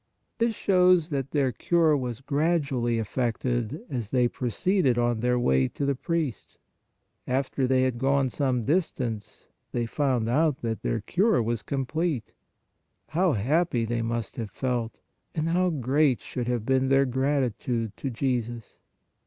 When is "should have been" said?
16.19-16.89